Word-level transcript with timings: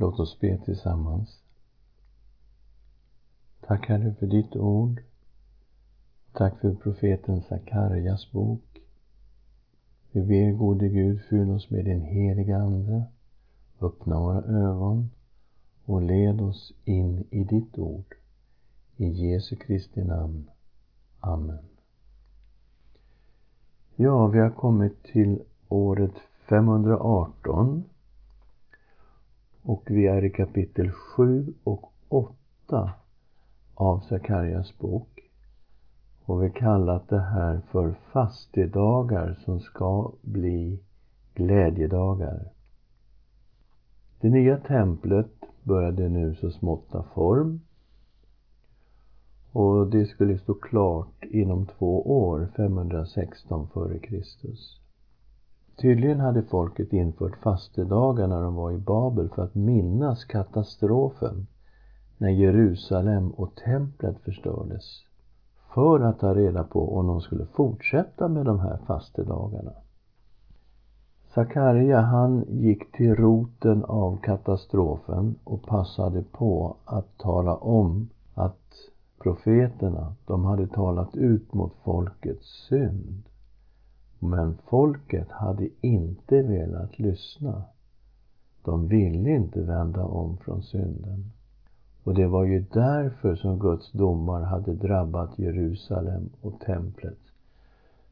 Låt 0.00 0.20
oss 0.20 0.40
be 0.40 0.58
tillsammans. 0.64 1.42
Tack 3.60 3.88
Herre 3.88 4.14
för 4.14 4.26
ditt 4.26 4.56
ord. 4.56 5.02
Tack 6.32 6.60
för 6.60 6.74
profeten 6.74 7.42
Sakarjas 7.42 8.32
bok. 8.32 8.80
Vi 10.12 10.22
ber 10.22 10.52
gode 10.52 10.88
Gud, 10.88 11.20
fyll 11.20 11.50
oss 11.50 11.70
med 11.70 11.84
din 11.84 12.02
heliga 12.02 12.58
Ande. 12.58 13.04
Öppna 13.80 14.20
våra 14.20 14.42
ögon 14.42 15.10
och 15.84 16.02
led 16.02 16.40
oss 16.40 16.72
in 16.84 17.24
i 17.30 17.44
ditt 17.44 17.78
ord. 17.78 18.14
I 18.96 19.06
Jesu 19.06 19.56
Kristi 19.56 20.04
namn. 20.04 20.50
Amen. 21.20 21.64
Ja, 23.96 24.26
vi 24.26 24.38
har 24.38 24.50
kommit 24.50 25.02
till 25.02 25.42
året 25.68 26.14
518 26.48 27.84
och 29.62 29.82
vi 29.86 30.06
är 30.06 30.24
i 30.24 30.30
kapitel 30.30 30.90
7 30.90 31.54
och 31.64 31.92
8 32.08 32.92
av 33.74 34.00
Sakarjas 34.00 34.78
bok. 34.78 35.20
Och 36.24 36.42
vi 36.42 36.50
kallat 36.50 37.08
det 37.08 37.20
här 37.20 37.60
för 37.70 37.94
fastedagar 38.12 39.38
som 39.44 39.60
ska 39.60 40.12
bli 40.22 40.80
glädjedagar. 41.34 42.48
Det 44.20 44.28
nya 44.28 44.56
templet 44.56 45.32
började 45.62 46.08
nu 46.08 46.34
så 46.34 46.50
smått 46.50 46.90
ta 46.90 47.02
form. 47.02 47.60
Och 49.52 49.86
det 49.86 50.06
skulle 50.06 50.38
stå 50.38 50.54
klart 50.54 51.24
inom 51.24 51.66
två 51.66 52.22
år, 52.26 52.48
516 52.56 53.68
f.Kr. 53.74 54.79
Tydligen 55.80 56.20
hade 56.20 56.42
folket 56.42 56.92
infört 56.92 57.36
fastedagar 57.36 58.26
när 58.26 58.42
de 58.42 58.54
var 58.54 58.72
i 58.72 58.78
Babel 58.78 59.28
för 59.28 59.42
att 59.42 59.54
minnas 59.54 60.24
katastrofen 60.24 61.46
när 62.18 62.28
Jerusalem 62.28 63.30
och 63.30 63.54
templet 63.54 64.18
förstördes. 64.18 64.84
För 65.74 66.00
att 66.00 66.18
ta 66.18 66.34
reda 66.34 66.64
på 66.64 66.96
om 66.96 67.06
de 67.06 67.20
skulle 67.20 67.46
fortsätta 67.46 68.28
med 68.28 68.46
de 68.46 68.60
här 68.60 68.78
fastedagarna. 68.86 69.72
Sakarja 71.34 72.00
han 72.00 72.44
gick 72.48 72.92
till 72.92 73.14
roten 73.14 73.84
av 73.84 74.18
katastrofen 74.22 75.34
och 75.44 75.62
passade 75.62 76.22
på 76.22 76.76
att 76.84 77.18
tala 77.18 77.56
om 77.56 78.08
att 78.34 78.74
profeterna, 79.22 80.14
de 80.26 80.44
hade 80.44 80.66
talat 80.66 81.16
ut 81.16 81.54
mot 81.54 81.72
folkets 81.84 82.66
synd. 82.68 83.29
Men 84.30 84.58
folket 84.66 85.30
hade 85.30 85.68
inte 85.80 86.42
velat 86.42 86.98
lyssna. 86.98 87.62
De 88.64 88.88
ville 88.88 89.30
inte 89.30 89.62
vända 89.62 90.04
om 90.04 90.36
från 90.36 90.62
synden. 90.62 91.32
Och 92.04 92.14
det 92.14 92.26
var 92.26 92.44
ju 92.44 92.64
därför 92.72 93.34
som 93.34 93.58
Guds 93.58 93.92
domar 93.92 94.42
hade 94.42 94.74
drabbat 94.74 95.38
Jerusalem 95.38 96.30
och 96.40 96.60
templet. 96.60 97.18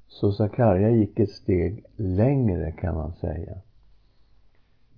Så 0.08 0.32
Sakarja 0.32 0.90
gick 0.90 1.18
ett 1.18 1.30
steg 1.30 1.84
längre 1.96 2.72
kan 2.72 2.94
man 2.94 3.12
säga. 3.12 3.54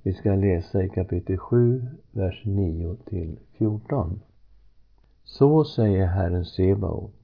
Vi 0.02 0.12
ska 0.12 0.34
läsa 0.34 0.82
i 0.82 0.88
kapitel 0.88 1.38
7, 1.38 1.86
vers 2.10 2.42
9 2.44 2.96
till 3.04 3.38
14. 3.52 4.20
Så 5.24 5.64
säger 5.64 6.06
Herren 6.06 6.44
Sebaot. 6.44 7.14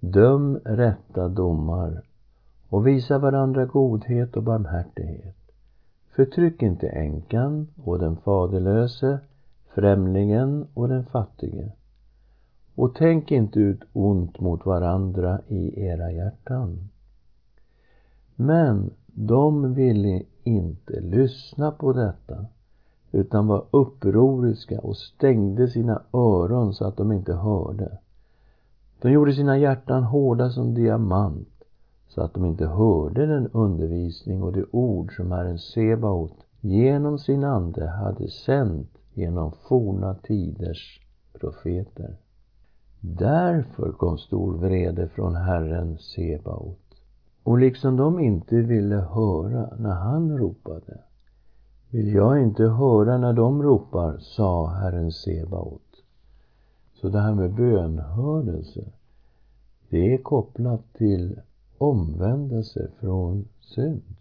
Döm 0.00 0.60
rätta 0.64 1.28
domar 1.28 2.02
och 2.70 2.86
visa 2.86 3.18
varandra 3.18 3.64
godhet 3.64 4.36
och 4.36 4.42
barmhärtighet. 4.42 5.36
Förtryck 6.10 6.62
inte 6.62 6.88
änkan 6.88 7.68
och 7.84 7.98
den 7.98 8.16
faderlöse, 8.16 9.18
främlingen 9.74 10.66
och 10.74 10.88
den 10.88 11.04
fattige. 11.04 11.72
Och 12.74 12.94
tänk 12.94 13.30
inte 13.30 13.60
ut 13.60 13.80
ont 13.92 14.40
mot 14.40 14.66
varandra 14.66 15.40
i 15.48 15.84
era 15.84 16.12
hjärtan. 16.12 16.88
Men 18.36 18.90
de 19.06 19.74
ville 19.74 20.22
inte 20.44 21.00
lyssna 21.00 21.70
på 21.70 21.92
detta 21.92 22.46
utan 23.12 23.46
var 23.46 23.64
upproriska 23.70 24.80
och 24.80 24.96
stängde 24.96 25.68
sina 25.68 26.02
öron 26.12 26.74
så 26.74 26.84
att 26.84 26.96
de 26.96 27.12
inte 27.12 27.34
hörde. 27.34 27.98
De 29.00 29.12
gjorde 29.12 29.32
sina 29.32 29.58
hjärtan 29.58 30.02
hårda 30.02 30.50
som 30.50 30.74
diamant 30.74 31.49
så 32.14 32.22
att 32.22 32.34
de 32.34 32.44
inte 32.44 32.66
hörde 32.66 33.26
den 33.26 33.48
undervisning 33.48 34.42
och 34.42 34.52
de 34.52 34.66
ord 34.72 35.16
som 35.16 35.32
Herren 35.32 35.58
Sebaot 35.58 36.34
genom 36.60 37.18
sin 37.18 37.44
ande 37.44 37.88
hade 37.88 38.28
sänt 38.28 38.98
genom 39.14 39.52
forna 39.68 40.14
tiders 40.14 41.00
profeter. 41.32 42.16
Därför 43.00 43.92
kom 43.92 44.18
stor 44.18 44.56
vrede 44.58 45.08
från 45.08 45.36
Herren 45.36 45.98
Sebaot. 45.98 46.78
Och 47.42 47.58
liksom 47.58 47.96
de 47.96 48.18
inte 48.18 48.56
ville 48.56 48.96
höra 48.96 49.76
när 49.78 49.94
han 49.94 50.38
ropade, 50.38 51.00
vill 51.90 52.14
jag 52.14 52.42
inte 52.42 52.64
höra 52.64 53.18
när 53.18 53.32
de 53.32 53.62
ropar, 53.62 54.18
sa 54.18 54.66
Herren 54.66 55.12
Sebaot. 55.12 55.82
Så 56.94 57.08
det 57.08 57.20
här 57.20 57.34
med 57.34 57.54
bönhörelse, 57.54 58.92
det 59.88 60.14
är 60.14 60.18
kopplat 60.18 60.94
till 60.94 61.40
omvändelse 61.80 62.88
från 63.00 63.48
synd. 63.60 64.16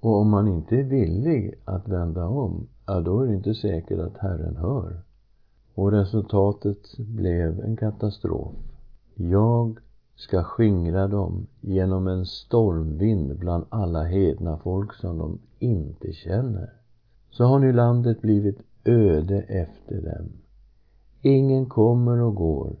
Och 0.00 0.16
om 0.16 0.30
man 0.30 0.48
inte 0.48 0.76
är 0.76 0.82
villig 0.82 1.54
att 1.64 1.88
vända 1.88 2.26
om, 2.26 2.66
ja 2.86 3.00
då 3.00 3.20
är 3.20 3.26
det 3.26 3.34
inte 3.34 3.54
säkert 3.54 3.98
att 3.98 4.18
Herren 4.18 4.56
hör. 4.56 5.00
Och 5.74 5.92
resultatet 5.92 6.98
blev 6.98 7.60
en 7.60 7.76
katastrof. 7.76 8.54
Jag 9.14 9.78
ska 10.14 10.42
skingra 10.42 11.08
dem 11.08 11.46
genom 11.60 12.08
en 12.08 12.26
stormvind 12.26 13.38
bland 13.38 13.64
alla 13.68 14.02
hedna 14.02 14.58
folk 14.58 14.94
som 14.94 15.18
de 15.18 15.38
inte 15.58 16.12
känner. 16.12 16.72
Så 17.30 17.44
har 17.44 17.58
nu 17.58 17.72
landet 17.72 18.22
blivit 18.22 18.58
öde 18.84 19.42
efter 19.42 20.02
dem. 20.02 20.28
Ingen 21.22 21.66
kommer 21.66 22.20
och 22.22 22.34
går, 22.34 22.76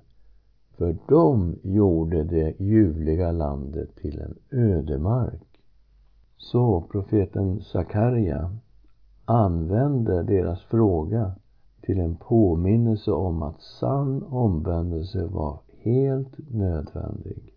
för 0.76 0.96
de 1.08 1.58
gjorde 1.62 2.24
det 2.24 2.60
ljuvliga 2.60 3.32
landet 3.32 3.96
till 3.96 4.20
en 4.20 4.34
ödemark. 4.50 5.60
Så 6.36 6.80
profeten 6.80 7.60
Sakarja 7.60 8.56
använder 9.24 10.22
deras 10.22 10.62
fråga 10.62 11.32
till 11.80 12.00
en 12.00 12.16
påminnelse 12.16 13.12
om 13.12 13.42
att 13.42 13.60
sann 13.60 14.22
omvändelse 14.22 15.26
var 15.26 15.58
helt 15.82 16.50
nödvändig. 16.50 17.52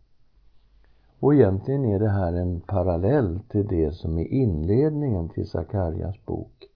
Och 1.19 1.35
egentligen 1.35 1.85
är 1.85 2.00
det 2.00 2.09
här 2.09 2.34
en 2.34 2.62
parallell 2.62 3.40
till 3.50 3.68
det 3.68 3.91
som 3.91 4.18
är 4.18 4.28
inledningen 4.28 5.29
till 5.29 5.50
Sakarjas 5.50 6.25
bok, 6.25 6.69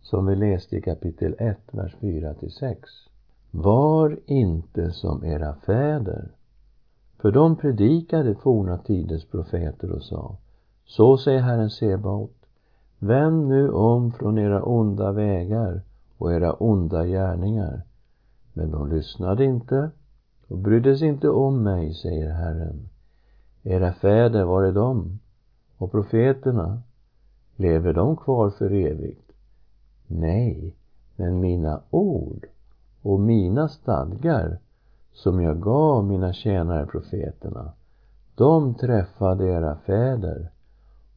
som 0.00 0.26
vi 0.26 0.36
läste 0.36 0.76
i 0.76 0.82
kapitel 0.82 1.34
1, 1.38 1.58
vers 1.72 1.96
4 2.00 2.34
till 2.34 2.50
6. 2.50 2.90
Var 3.54 4.18
inte 4.26 4.90
som 4.90 5.24
era 5.24 5.54
fäder, 5.54 6.28
för 7.18 7.32
de 7.32 7.56
predikade 7.56 8.34
forna 8.34 8.78
tiders 8.78 9.24
profeter 9.24 9.90
och 9.90 10.02
sa, 10.02 10.36
så 10.84 11.16
säger 11.16 11.40
Herren 11.40 11.70
Sebaot, 11.70 12.46
vänd 12.98 13.48
nu 13.48 13.70
om 13.70 14.12
från 14.12 14.38
era 14.38 14.62
onda 14.62 15.12
vägar 15.12 15.82
och 16.18 16.32
era 16.32 16.52
onda 16.52 17.06
gärningar. 17.06 17.82
Men 18.52 18.70
de 18.70 18.88
lyssnade 18.88 19.44
inte 19.44 19.90
och 20.48 20.58
brydde 20.58 20.96
sig 20.96 21.08
inte 21.08 21.28
om 21.28 21.62
mig, 21.62 21.94
säger 21.94 22.30
Herren. 22.30 22.88
Era 23.62 23.92
fäder, 23.92 24.44
var 24.44 24.62
är 24.62 24.72
de? 24.72 25.18
Och 25.78 25.90
profeterna, 25.90 26.82
lever 27.56 27.92
de 27.92 28.16
kvar 28.16 28.50
för 28.50 28.72
evigt? 28.72 29.32
Nej, 30.06 30.76
men 31.16 31.40
mina 31.40 31.80
ord 31.90 32.46
och 33.02 33.20
mina 33.20 33.68
stadgar 33.68 34.58
som 35.12 35.42
jag 35.42 35.60
gav 35.60 36.04
mina 36.04 36.32
tjänare 36.32 36.86
profeterna, 36.86 37.72
de 38.34 38.74
träffade 38.74 39.44
era 39.44 39.76
fäder 39.76 40.50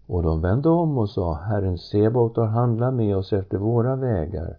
och 0.07 0.23
de 0.23 0.41
vände 0.41 0.69
om 0.69 0.97
och 0.97 1.09
sa, 1.09 1.33
Herren 1.33 1.77
Sebaot 1.77 2.37
har 2.37 2.45
handlat 2.45 2.93
med 2.93 3.17
oss 3.17 3.33
efter 3.33 3.57
våra 3.57 3.95
vägar 3.95 4.57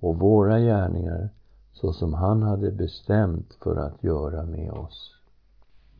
och 0.00 0.16
våra 0.16 0.58
gärningar 0.58 1.28
så 1.72 1.92
som 1.92 2.14
han 2.14 2.42
hade 2.42 2.70
bestämt 2.70 3.54
för 3.62 3.76
att 3.76 4.04
göra 4.04 4.42
med 4.44 4.72
oss. 4.72 5.14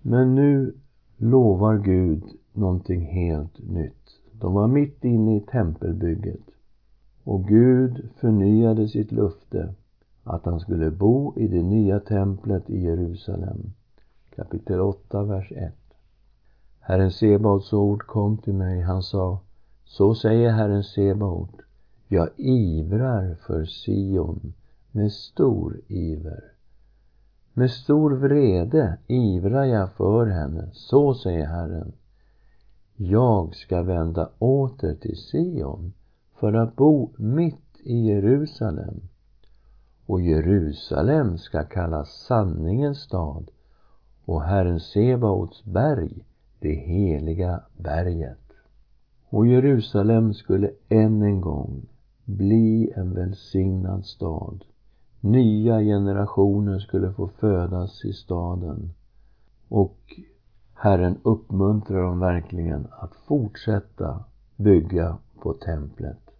Men 0.02 0.34
nu 0.34 0.75
lovar 1.16 1.78
Gud 1.78 2.25
någonting 2.52 3.00
helt 3.00 3.58
nytt. 3.58 3.94
De 4.32 4.54
var 4.54 4.66
mitt 4.66 5.04
inne 5.04 5.37
i 5.37 5.40
tempelbygget 5.40 6.40
och 7.25 7.44
Gud 7.44 8.08
förnyade 8.20 8.88
sitt 8.88 9.12
löfte 9.12 9.75
att 10.28 10.44
han 10.44 10.60
skulle 10.60 10.90
bo 10.90 11.34
i 11.36 11.48
det 11.48 11.62
nya 11.62 12.00
templet 12.00 12.70
i 12.70 12.80
Jerusalem. 12.84 13.72
Kapitel 14.36 14.80
8, 14.80 15.22
vers 15.22 15.52
1. 15.52 15.75
Herren 16.80 17.10
Sebaots 17.10 17.72
ord 17.72 18.02
kom 18.02 18.38
till 18.38 18.54
mig. 18.54 18.80
Han 18.80 19.02
sa, 19.02 19.40
så 19.84 20.14
säger 20.14 20.50
Herren 20.50 20.84
Sebaot, 20.84 21.50
Jag 22.08 22.28
ivrar 22.36 23.34
för 23.34 23.64
Sion 23.64 24.52
med 24.92 25.12
stor 25.12 25.80
iver. 25.86 26.44
Med 27.52 27.70
stor 27.70 28.10
vrede 28.10 28.98
ivrar 29.06 29.64
jag 29.64 29.92
för 29.92 30.26
henne, 30.26 30.69
så 30.72 31.14
säger 31.14 31.46
Herren. 31.46 31.92
Jag 32.96 33.54
ska 33.54 33.82
vända 33.82 34.30
åter 34.38 34.94
till 34.94 35.16
Sion 35.16 35.92
för 36.34 36.52
att 36.52 36.76
bo 36.76 37.10
mitt 37.16 37.80
i 37.82 38.06
Jerusalem. 38.06 39.00
Och 40.08 40.20
Jerusalem 40.20 41.38
ska 41.38 41.64
kallas 41.64 42.08
sanningens 42.26 42.99
stad 42.99 43.50
och 44.25 44.43
Herren 44.43 44.81
Sebaots 44.81 45.64
berg, 45.64 46.25
det 46.58 46.75
heliga 46.75 47.60
berget. 47.76 48.52
Och 49.28 49.46
Jerusalem 49.46 50.34
skulle 50.34 50.70
än 50.88 51.22
en 51.22 51.40
gång 51.40 51.87
bli 52.25 52.93
en 52.96 53.14
välsignad 53.14 54.06
stad. 54.06 54.64
Nya 55.20 55.81
generationer 55.81 56.78
skulle 56.78 57.12
få 57.12 57.28
födas 57.28 58.04
i 58.04 58.12
staden. 58.12 58.90
Och 59.69 60.20
Herren 60.75 61.19
uppmuntrar 61.22 62.02
dem 62.02 62.20
verkligen 62.20 62.87
att 62.90 63.14
fortsätta 63.14 64.25
bygga 64.56 65.19
på 65.40 65.52
templet. 65.52 66.31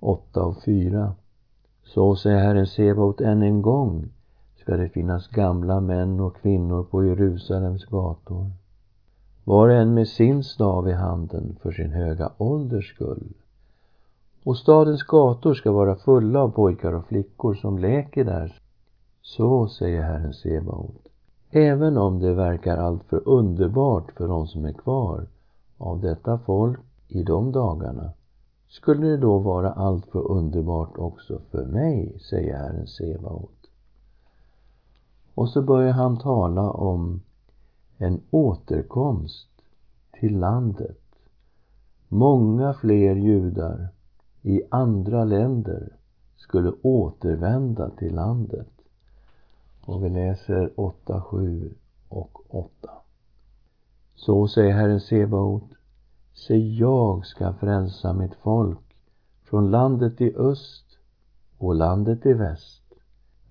8 0.00 0.42
och 0.42 0.62
4. 0.62 1.14
Så 1.84 2.16
säger 2.16 2.38
Herren 2.38 2.66
Sebaot 2.66 3.20
än 3.20 3.42
en 3.42 3.62
gång 3.62 4.08
ska 4.56 4.76
det 4.76 4.88
finnas 4.88 5.28
gamla 5.28 5.80
män 5.80 6.20
och 6.20 6.36
kvinnor 6.36 6.82
på 6.82 7.04
Jerusalems 7.04 7.84
gator. 7.84 8.50
Var 9.44 9.68
och 9.68 9.74
en 9.74 9.94
med 9.94 10.08
sin 10.08 10.44
stav 10.44 10.88
i 10.88 10.92
handen 10.92 11.56
för 11.62 11.72
sin 11.72 11.90
höga 11.90 12.30
ålders 12.38 12.94
skull. 12.94 13.32
Och 14.44 14.56
stadens 14.56 15.02
gator 15.02 15.54
ska 15.54 15.72
vara 15.72 15.96
fulla 15.96 16.40
av 16.42 16.50
pojkar 16.50 16.92
och 16.92 17.06
flickor 17.06 17.54
som 17.54 17.78
leker 17.78 18.24
där. 18.24 18.60
Så 19.22 19.68
säger 19.68 20.02
Herren 20.02 20.34
Sebaot. 20.34 21.08
Även 21.50 21.96
om 21.96 22.20
det 22.20 22.34
verkar 22.34 22.76
alltför 22.76 23.28
underbart 23.28 24.12
för 24.12 24.28
de 24.28 24.46
som 24.46 24.64
är 24.64 24.72
kvar 24.72 25.26
av 25.78 26.00
detta 26.00 26.38
folk 26.38 26.80
i 27.08 27.22
de 27.22 27.52
dagarna 27.52 28.10
skulle 28.72 29.06
det 29.06 29.16
då 29.16 29.38
vara 29.38 29.72
alltför 29.72 30.30
underbart 30.30 30.98
också 30.98 31.40
för 31.50 31.66
mig, 31.66 32.18
säger 32.30 32.56
Herren 32.56 32.86
Sebaot. 32.86 33.70
Och 35.34 35.48
så 35.48 35.62
börjar 35.62 35.92
han 35.92 36.18
tala 36.18 36.70
om 36.70 37.20
en 37.98 38.20
återkomst 38.30 39.48
till 40.20 40.38
landet. 40.38 40.98
Många 42.08 42.74
fler 42.74 43.16
judar 43.16 43.88
i 44.42 44.62
andra 44.70 45.24
länder 45.24 45.96
skulle 46.36 46.72
återvända 46.82 47.90
till 47.90 48.14
landet. 48.14 48.72
Och 49.84 50.04
vi 50.04 50.08
läser 50.08 50.80
8, 50.80 51.22
7 51.22 51.74
och 52.08 52.54
8. 52.54 52.90
Så 54.14 54.48
säger 54.48 54.72
Herren 54.72 55.00
Sebaot. 55.00 55.64
Se, 56.34 56.56
jag 56.56 57.26
ska 57.26 57.52
frälsa 57.52 58.12
mitt 58.12 58.34
folk 58.34 58.96
från 59.44 59.70
landet 59.70 60.20
i 60.20 60.34
öst 60.36 60.98
och 61.58 61.74
landet 61.74 62.26
i 62.26 62.32
väst. 62.32 62.82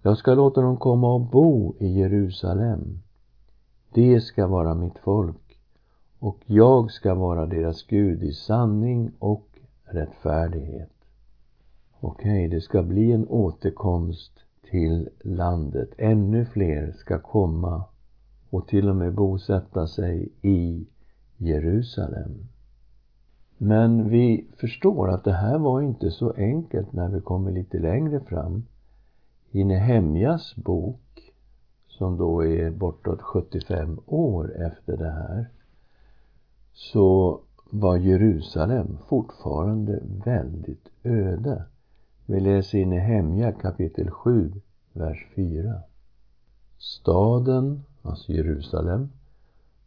Jag 0.02 0.18
ska 0.18 0.34
låta 0.34 0.62
dem 0.62 0.78
komma 0.78 1.14
och 1.14 1.22
bo 1.22 1.76
i 1.80 1.88
Jerusalem. 1.88 3.00
Det 3.94 4.22
ska 4.22 4.48
vara 4.48 4.76
mitt 4.76 4.98
folk 4.98 5.60
och 6.20 6.38
jag 6.46 6.92
ska 6.92 7.16
vara 7.16 7.46
deras 7.46 7.84
Gud 7.84 8.24
i 8.24 8.34
sanning 8.34 9.12
och 9.20 9.48
rättfärdighet. 9.84 10.92
Okej, 12.00 12.46
okay, 12.46 12.48
det 12.48 12.62
ska 12.62 12.84
bli 12.84 13.12
en 13.12 13.28
återkomst 13.28 14.32
till 14.70 15.10
landet. 15.24 15.90
Ännu 15.98 16.46
fler 16.46 16.92
ska 16.92 17.20
komma 17.20 17.84
och 18.50 18.68
till 18.68 18.90
och 18.90 18.96
med 18.96 19.14
bosätta 19.14 19.88
sig 19.88 20.30
i 20.42 20.88
Jerusalem. 21.38 22.48
Men 23.64 24.10
vi 24.10 24.46
förstår 24.58 25.10
att 25.10 25.24
det 25.24 25.34
här 25.34 25.58
var 25.58 25.82
inte 25.82 26.12
så 26.12 26.32
enkelt 26.32 26.94
när 26.94 27.10
vi 27.10 27.22
kommer 27.22 27.52
lite 27.52 27.80
längre 27.80 28.20
fram. 28.20 28.66
I 29.52 29.64
Nehemjas 29.64 30.56
bok, 30.56 31.34
som 31.88 32.18
då 32.18 32.46
är 32.46 32.72
bortåt 32.72 33.22
75 33.22 34.00
år 34.06 34.62
efter 34.62 34.98
det 34.98 35.12
här, 35.12 35.50
så 36.74 37.40
var 37.70 37.98
Jerusalem 37.98 38.98
fortfarande 39.08 40.00
väldigt 40.26 40.90
öde. 41.04 41.66
Vi 42.26 42.40
läser 42.40 42.78
i 42.78 42.86
Nehemja 42.86 43.52
kapitel 43.52 44.10
7, 44.10 44.54
vers 44.94 45.28
4. 45.36 45.82
Staden, 46.78 47.84
alltså 48.02 48.32
Jerusalem, 48.32 49.10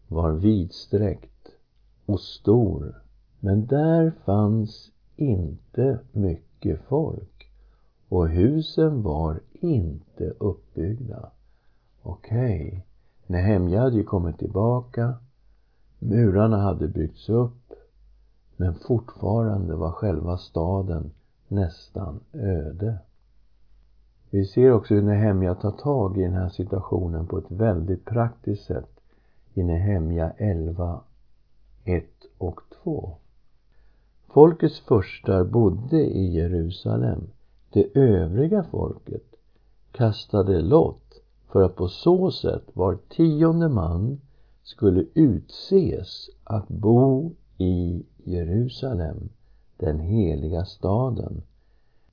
var 0.08 0.32
vidsträckt 0.32 1.48
och 2.06 2.20
stor, 2.20 3.03
men 3.44 3.66
där 3.66 4.12
fanns 4.24 4.90
inte 5.16 5.98
mycket 6.12 6.80
folk 6.88 7.50
och 8.08 8.28
husen 8.28 9.02
var 9.02 9.40
inte 9.52 10.24
uppbyggda. 10.38 11.30
Okej, 12.02 12.66
okay. 12.68 12.80
Nehemja 13.26 13.80
hade 13.80 13.96
ju 13.96 14.04
kommit 14.04 14.38
tillbaka, 14.38 15.14
murarna 15.98 16.56
hade 16.56 16.88
byggts 16.88 17.28
upp, 17.28 17.72
men 18.56 18.74
fortfarande 18.74 19.74
var 19.74 19.92
själva 19.92 20.38
staden 20.38 21.10
nästan 21.48 22.20
öde. 22.32 22.98
Vi 24.30 24.44
ser 24.44 24.72
också 24.72 24.94
hur 24.94 25.02
Nehemja 25.02 25.54
tar 25.54 25.70
tag 25.70 26.18
i 26.18 26.22
den 26.22 26.34
här 26.34 26.48
situationen 26.48 27.26
på 27.26 27.38
ett 27.38 27.50
väldigt 27.50 28.04
praktiskt 28.04 28.64
sätt 28.64 29.00
i 29.54 29.62
Nehemja 29.62 30.32
11, 30.38 31.00
1 31.84 32.04
och 32.38 32.60
2. 32.82 33.16
Folkets 34.34 34.80
förstar 34.80 35.44
bodde 35.44 36.00
i 36.00 36.34
Jerusalem. 36.34 37.20
Det 37.72 37.98
övriga 37.98 38.64
folket 38.64 39.34
kastade 39.92 40.62
lott 40.62 41.20
för 41.52 41.62
att 41.62 41.76
på 41.76 41.88
så 41.88 42.30
sätt 42.30 42.62
var 42.72 42.98
tionde 43.08 43.68
man 43.68 44.20
skulle 44.62 45.04
utses 45.14 46.30
att 46.44 46.68
bo 46.68 47.32
i 47.58 48.06
Jerusalem 48.24 49.28
den 49.76 50.00
heliga 50.00 50.64
staden, 50.64 51.42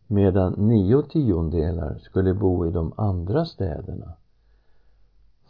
medan 0.07 0.53
nio 0.53 1.01
tiondelar 1.01 1.97
skulle 1.97 2.33
bo 2.33 2.65
i 2.65 2.71
de 2.71 2.93
andra 2.97 3.45
städerna. 3.45 4.13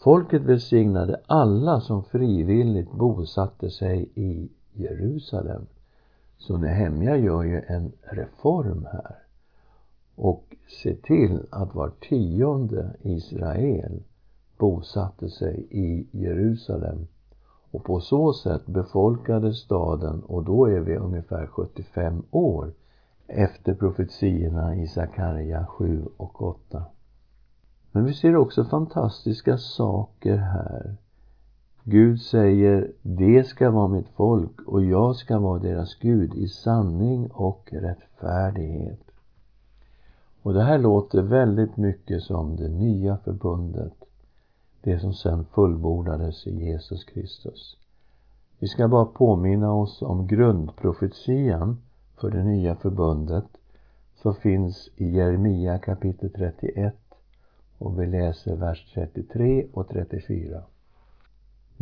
Folket 0.03 0.41
välsignade 0.41 1.21
alla 1.27 1.81
som 1.81 2.03
frivilligt 2.03 2.91
bosatte 2.91 3.69
sig 3.69 4.09
i 4.15 4.49
Jerusalem. 4.73 5.67
Så 6.41 6.57
Nehemja 6.57 7.17
gör 7.17 7.43
ju 7.43 7.61
en 7.67 7.91
reform 8.01 8.87
här 8.91 9.15
och 10.15 10.55
ser 10.83 10.95
till 10.95 11.45
att 11.49 11.75
var 11.75 11.91
tionde 12.09 12.95
Israel 13.01 14.03
bosatte 14.57 15.29
sig 15.29 15.67
i 15.69 16.07
Jerusalem 16.11 17.07
och 17.71 17.83
på 17.83 17.99
så 17.99 18.33
sätt 18.33 18.65
befolkade 18.65 19.53
staden 19.53 20.23
och 20.23 20.43
då 20.43 20.65
är 20.65 20.79
vi 20.79 20.97
ungefär 20.97 21.47
75 21.47 22.23
år 22.31 22.73
efter 23.27 23.73
profetiorna 23.73 24.75
i 24.75 24.87
Sakarja 24.87 25.65
7 25.65 26.05
och 26.17 26.41
8. 26.41 26.85
Men 27.91 28.05
vi 28.05 28.13
ser 28.13 28.35
också 28.35 28.65
fantastiska 28.65 29.57
saker 29.57 30.37
här. 30.37 30.97
Gud 31.83 32.21
säger, 32.21 32.91
det 33.01 33.43
ska 33.43 33.71
vara 33.71 33.87
mitt 33.87 34.09
folk 34.15 34.61
och 34.67 34.83
jag 34.83 35.15
ska 35.15 35.39
vara 35.39 35.59
deras 35.59 35.95
Gud 35.95 36.33
i 36.33 36.47
sanning 36.47 37.27
och 37.31 37.69
rättfärdighet. 37.71 38.99
Och 40.41 40.53
det 40.53 40.63
här 40.63 40.77
låter 40.77 41.21
väldigt 41.21 41.77
mycket 41.77 42.23
som 42.23 42.55
det 42.55 42.69
nya 42.69 43.17
förbundet 43.17 43.93
det 44.81 44.99
som 44.99 45.13
sedan 45.13 45.45
fullbordades 45.45 46.47
i 46.47 46.65
Jesus 46.65 47.03
Kristus. 47.03 47.77
Vi 48.59 48.67
ska 48.67 48.87
bara 48.87 49.05
påminna 49.05 49.73
oss 49.73 50.01
om 50.01 50.27
grundprofetian 50.27 51.81
för 52.17 52.29
det 52.29 52.43
nya 52.43 52.75
förbundet 52.75 53.45
som 54.21 54.35
finns 54.35 54.89
i 54.95 55.09
Jeremia 55.09 55.79
kapitel 55.79 56.29
31 56.29 56.95
och 57.77 58.01
vi 58.01 58.05
läser 58.05 58.55
vers 58.55 58.91
33 58.93 59.67
och 59.73 59.89
34. 59.89 60.63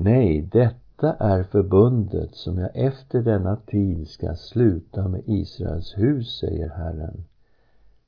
Nej, 0.01 0.41
detta 0.51 1.13
är 1.13 1.43
förbundet 1.43 2.35
som 2.35 2.57
jag 2.57 2.69
efter 2.73 3.21
denna 3.21 3.55
tid 3.55 4.07
ska 4.07 4.35
sluta 4.35 5.07
med 5.07 5.21
Israels 5.25 5.97
hus, 5.97 6.39
säger 6.39 6.69
Herren. 6.69 7.23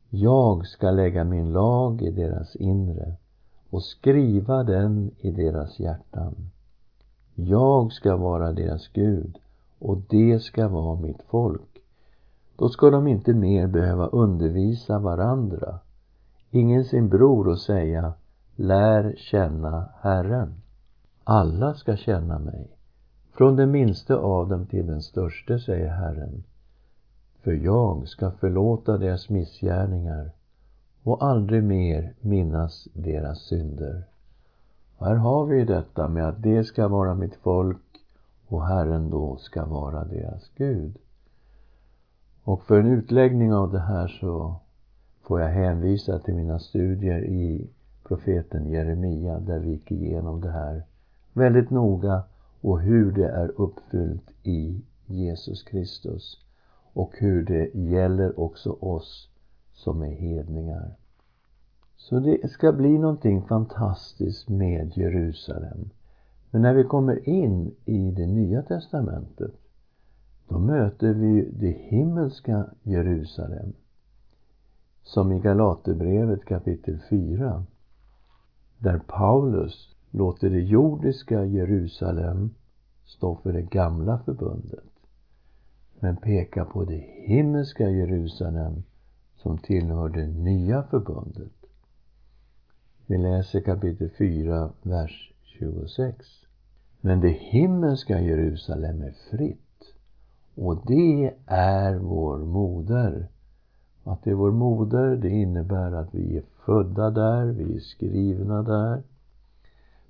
Jag 0.09 0.67
ska 0.67 0.91
lägga 0.91 1.23
min 1.23 1.53
lag 1.53 2.01
i 2.01 2.11
deras 2.11 2.55
inre 2.55 3.13
och 3.69 3.83
skriva 3.83 4.63
den 4.63 5.11
i 5.17 5.31
deras 5.31 5.79
hjärtan. 5.79 6.35
Jag 7.35 7.91
ska 7.91 8.15
vara 8.15 8.51
deras 8.51 8.87
Gud 8.87 9.37
och 9.79 9.97
det 10.09 10.39
ska 10.39 10.67
vara 10.67 10.99
mitt 10.99 11.21
folk. 11.29 11.81
Då 12.55 12.69
ska 12.69 12.89
de 12.89 13.07
inte 13.07 13.33
mer 13.33 13.67
behöva 13.67 14.07
undervisa 14.07 14.99
varandra, 14.99 15.79
ingen 16.49 16.85
sin 16.85 17.09
bror 17.09 17.47
och 17.47 17.59
säga 17.59 18.13
lär 18.55 19.15
känna 19.17 19.89
Herren. 20.01 20.61
Alla 21.23 21.73
ska 21.73 21.95
känna 21.95 22.39
mig, 22.39 22.67
från 23.31 23.55
den 23.55 23.71
minste 23.71 24.15
av 24.15 24.49
dem 24.49 24.65
till 24.65 24.87
den 24.87 25.01
störste, 25.01 25.59
säger 25.59 25.89
Herren. 25.89 26.43
För 27.41 27.51
jag 27.51 28.07
ska 28.07 28.31
förlåta 28.31 28.97
deras 28.97 29.29
missgärningar 29.29 30.31
och 31.03 31.23
aldrig 31.23 31.63
mer 31.63 32.13
minnas 32.21 32.87
deras 32.93 33.39
synder. 33.39 34.03
Och 34.97 35.07
här 35.07 35.15
har 35.15 35.45
vi 35.45 35.65
detta 35.65 36.07
med 36.07 36.27
att 36.27 36.41
det 36.41 36.63
ska 36.63 36.87
vara 36.87 37.15
mitt 37.15 37.35
folk 37.35 37.77
och 38.47 38.67
Herren 38.67 39.09
då 39.09 39.37
ska 39.37 39.65
vara 39.65 40.03
deras 40.03 40.51
Gud. 40.55 40.97
Och 42.43 42.63
för 42.63 42.79
en 42.79 42.87
utläggning 42.87 43.53
av 43.53 43.71
det 43.71 43.79
här 43.79 44.07
så 44.07 44.55
får 45.21 45.41
jag 45.41 45.49
hänvisa 45.49 46.19
till 46.19 46.33
mina 46.35 46.59
studier 46.59 47.23
i 47.23 47.69
profeten 48.03 48.69
Jeremia 48.69 49.39
där 49.39 49.59
vi 49.59 49.69
gick 49.69 49.91
igenom 49.91 50.41
det 50.41 50.51
här 50.51 50.83
väldigt 51.33 51.69
noga 51.69 52.23
och 52.61 52.81
hur 52.81 53.11
det 53.11 53.27
är 53.27 53.61
uppfyllt 53.61 54.31
i 54.43 54.81
Jesus 55.05 55.63
Kristus 55.63 56.37
och 56.93 57.11
hur 57.17 57.43
det 57.43 57.75
gäller 57.75 58.39
också 58.39 58.71
oss 58.71 59.29
som 59.73 60.01
är 60.01 60.15
hedningar. 60.15 60.95
Så 61.97 62.19
det 62.19 62.51
ska 62.51 62.71
bli 62.71 62.97
någonting 62.97 63.41
fantastiskt 63.41 64.49
med 64.49 64.97
Jerusalem. 64.97 65.89
Men 66.51 66.61
när 66.61 66.73
vi 66.73 66.83
kommer 66.83 67.29
in 67.29 67.75
i 67.85 68.11
det 68.11 68.27
nya 68.27 68.61
testamentet 68.61 69.51
då 70.51 70.59
möter 70.59 71.13
vi 71.13 71.49
det 71.51 71.71
himmelska 71.71 72.65
Jerusalem. 72.83 73.73
Som 75.03 75.31
i 75.31 75.39
Galaterbrevet 75.39 76.45
kapitel 76.45 76.99
4. 77.09 77.65
Där 78.77 79.01
Paulus 79.07 79.90
låter 80.11 80.49
det 80.49 80.61
jordiska 80.61 81.45
Jerusalem 81.45 82.49
stå 83.05 83.35
för 83.35 83.53
det 83.53 83.61
gamla 83.61 84.19
förbundet. 84.19 84.83
Men 85.99 86.17
pekar 86.17 86.65
på 86.65 86.83
det 86.85 87.05
himmelska 87.25 87.89
Jerusalem 87.89 88.83
som 89.35 89.57
tillhör 89.57 90.09
det 90.09 90.27
nya 90.27 90.83
förbundet. 90.83 91.51
Vi 93.05 93.17
läser 93.17 93.61
kapitel 93.61 94.09
4, 94.17 94.71
vers 94.81 95.33
26. 95.43 96.27
Men 97.01 97.21
det 97.21 97.29
himmelska 97.29 98.21
Jerusalem 98.21 99.01
är 99.01 99.15
fritt 99.31 99.93
och 100.55 100.85
det 100.87 101.33
är 101.45 101.95
vår 101.95 102.37
moder. 102.37 103.27
Att 104.03 104.23
det 104.23 104.29
är 104.29 104.35
vår 104.35 104.51
moder, 104.51 105.15
det 105.15 105.29
innebär 105.29 105.91
att 105.91 106.15
vi 106.15 106.37
är 106.37 106.43
födda 106.65 107.09
där, 107.09 107.45
vi 107.45 107.75
är 107.75 107.79
skrivna 107.79 108.63
där. 108.63 109.03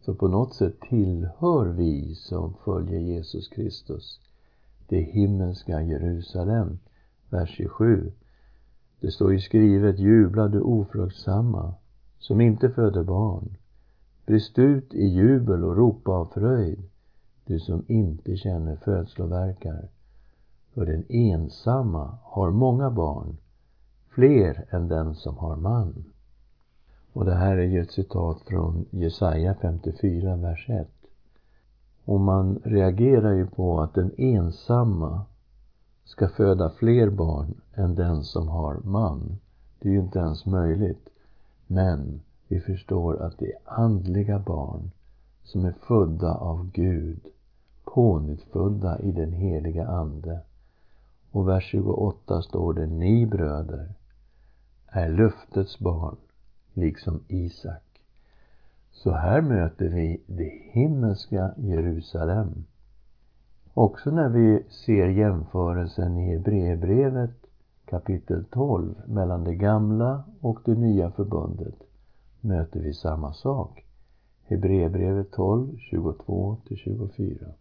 Så 0.02 0.14
på 0.14 0.28
något 0.28 0.54
sätt 0.54 0.80
tillhör 0.90 1.66
vi 1.66 2.16
som 2.16 2.54
följer 2.64 3.00
Jesus 3.00 3.48
Kristus 3.48 4.20
det 4.92 5.02
himmelska 5.02 5.82
Jerusalem. 5.82 6.80
Vers 7.30 7.50
27. 7.50 8.12
Det 9.00 9.12
står 9.12 9.34
ju 9.34 9.40
skrivet, 9.40 10.00
jubla 10.00 10.48
du 10.48 10.62
ofruktsamma, 10.62 11.74
som 12.20 12.42
inte 12.42 12.70
föder 12.70 13.04
barn. 13.04 13.58
Brist 14.26 14.60
ut 14.60 14.94
i 14.94 15.06
jubel 15.06 15.64
och 15.64 15.78
ropa 15.78 16.12
av 16.12 16.26
fröjd, 16.26 16.90
du 17.46 17.60
som 17.60 17.86
inte 17.88 18.38
känner 18.38 18.76
födslovärkar. 18.76 19.90
För 20.74 20.86
den 20.86 21.04
ensamma 21.10 22.18
har 22.24 22.52
många 22.52 22.90
barn, 22.90 23.38
fler 24.10 24.66
än 24.70 24.88
den 24.88 25.16
som 25.16 25.38
har 25.38 25.56
man. 25.56 26.04
Och 27.14 27.26
det 27.26 27.36
här 27.36 27.58
är 27.58 27.64
ju 27.64 27.82
ett 27.82 27.92
citat 27.92 28.42
från 28.42 28.86
Jesaja 28.90 29.56
54, 29.62 30.36
vers 30.36 30.70
1. 30.70 30.88
Och 32.06 32.20
man 32.20 32.60
reagerar 32.64 33.34
ju 33.34 33.48
på 33.48 33.82
att 33.82 33.94
den 33.94 34.12
ensamma 34.18 35.22
ska 36.04 36.28
föda 36.28 36.70
fler 36.70 37.10
barn 37.10 37.62
än 37.74 37.96
den 37.96 38.24
som 38.24 38.48
har 38.48 38.80
man. 38.84 39.40
Det 39.80 39.90
är 39.90 39.94
ju 39.94 40.00
inte 40.00 40.20
ens 40.20 40.46
möjligt. 40.46 41.10
Men 41.68 42.22
vi 42.48 42.60
förstår 42.60 43.22
att 43.22 43.38
det 43.38 43.46
är 43.46 43.60
andliga 43.66 44.40
barn 44.40 44.92
som 45.44 45.66
är 45.66 45.76
födda 45.88 46.34
av 46.36 46.72
Gud, 46.72 47.20
pånyttfödda 47.84 49.00
i 49.00 49.12
den 49.12 49.34
heliga 49.34 49.88
Ande. 49.88 50.40
Och 51.32 51.48
vers 51.48 51.64
28 51.72 52.42
står 52.42 52.74
det, 52.74 52.86
ni 52.86 53.26
bröder 53.26 53.90
är 54.88 55.10
luftets 55.10 55.80
barn, 55.80 56.16
liksom 56.74 57.20
Isak. 57.28 57.84
Så 58.92 59.12
här 59.12 59.42
möter 59.42 59.90
vi 59.90 60.22
det 60.28 60.62
himmelska 60.72 61.52
Jerusalem. 61.58 62.66
Också 63.74 64.12
när 64.12 64.30
vi 64.30 64.64
ser 64.70 65.08
jämförelsen 65.08 66.18
i 66.18 66.32
Hebreerbrevet 66.32 67.42
kapitel 67.86 68.46
12 68.52 68.96
mellan 69.06 69.44
det 69.44 69.56
gamla 69.56 70.24
och 70.42 70.60
det 70.66 70.76
nya 70.76 71.12
förbundet 71.12 71.76
möter 72.42 72.80
vi 72.80 72.94
samma 72.94 73.34
sak. 73.34 73.86
Hebreerbrevet 74.44 75.32
12, 75.32 75.78
22-24. 75.92 77.52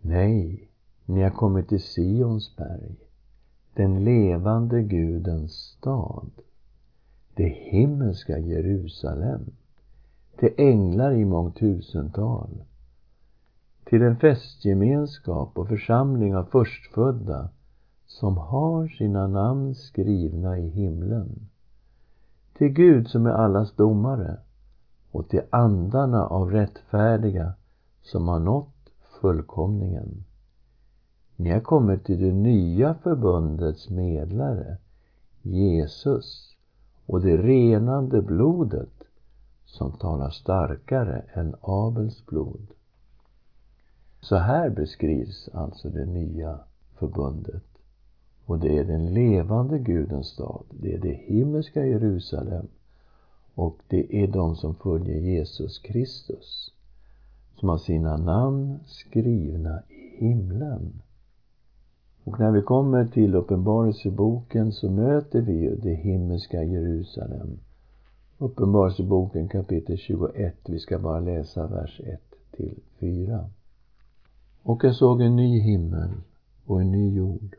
Nej, 0.00 0.68
ni 1.04 1.22
har 1.22 1.30
kommit 1.30 1.68
till 1.68 1.82
Sions 1.82 2.56
berg, 2.56 2.96
den 3.74 4.04
levande 4.04 4.82
Gudens 4.82 5.52
stad, 5.52 6.30
det 7.36 7.48
himmelska 7.48 8.38
Jerusalem, 8.38 9.50
till 10.38 10.54
änglar 10.56 11.12
i 11.12 11.24
mångtusental, 11.24 12.64
till 13.84 14.02
en 14.02 14.16
festgemenskap 14.16 15.58
och 15.58 15.68
församling 15.68 16.36
av 16.36 16.44
förstfödda 16.44 17.48
som 18.06 18.36
har 18.36 18.88
sina 18.88 19.26
namn 19.26 19.74
skrivna 19.74 20.58
i 20.58 20.68
himlen. 20.68 21.48
Till 22.58 22.68
Gud 22.68 23.08
som 23.08 23.26
är 23.26 23.30
allas 23.30 23.72
domare 23.72 24.36
och 25.10 25.28
till 25.28 25.42
andarna 25.50 26.26
av 26.26 26.50
rättfärdiga 26.50 27.54
som 28.02 28.28
har 28.28 28.40
nått 28.40 28.90
fullkomningen. 29.20 30.24
Ni 31.36 31.50
har 31.50 31.60
kommit 31.60 32.04
till 32.04 32.20
det 32.20 32.32
nya 32.32 32.94
förbundets 32.94 33.90
medlare, 33.90 34.76
Jesus 35.42 36.55
och 37.06 37.20
det 37.20 37.36
renande 37.36 38.22
blodet 38.22 39.04
som 39.64 39.92
talar 39.92 40.30
starkare 40.30 41.24
än 41.32 41.54
Abels 41.60 42.26
blod. 42.26 42.66
Så 44.20 44.36
här 44.36 44.70
beskrivs 44.70 45.48
alltså 45.52 45.88
det 45.88 46.06
nya 46.06 46.58
förbundet. 46.98 47.62
Och 48.46 48.58
det 48.58 48.78
är 48.78 48.84
den 48.84 49.14
levande 49.14 49.78
Gudens 49.78 50.26
stad. 50.26 50.64
Det 50.70 50.94
är 50.94 50.98
det 50.98 51.12
himmelska 51.12 51.86
Jerusalem. 51.86 52.66
Och 53.54 53.78
det 53.88 54.22
är 54.22 54.26
de 54.26 54.56
som 54.56 54.74
följer 54.74 55.20
Jesus 55.20 55.78
Kristus. 55.78 56.72
Som 57.60 57.68
har 57.68 57.78
sina 57.78 58.16
namn 58.16 58.78
skrivna 58.86 59.82
i 59.88 60.16
himlen. 60.18 61.02
Och 62.26 62.40
när 62.40 62.50
vi 62.50 62.62
kommer 62.62 63.06
till 63.06 63.34
Uppenbarelseboken 63.34 64.72
så 64.72 64.90
möter 64.90 65.40
vi 65.40 65.52
ju 65.52 65.76
det 65.76 65.94
himmelska 65.94 66.62
Jerusalem. 66.62 67.58
Uppenbarelseboken 68.38 69.48
kapitel 69.48 69.96
21. 69.96 70.56
Vi 70.66 70.78
ska 70.78 70.98
bara 70.98 71.20
läsa 71.20 71.66
vers 71.66 72.00
1 72.04 72.20
till 72.56 72.78
4. 72.98 73.50
Och 74.62 74.84
jag 74.84 74.94
såg 74.94 75.20
en 75.20 75.36
ny 75.36 75.60
himmel 75.60 76.10
och 76.66 76.80
en 76.80 76.90
ny 76.90 77.14
jord. 77.14 77.56